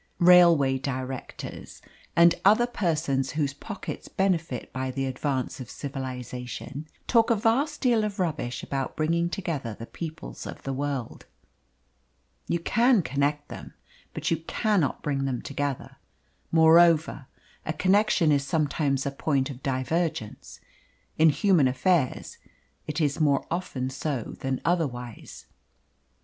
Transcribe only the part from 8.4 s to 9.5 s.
about bringing